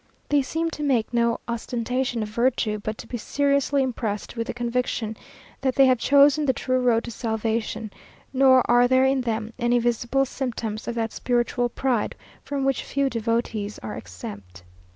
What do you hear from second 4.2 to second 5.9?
with the conviction that they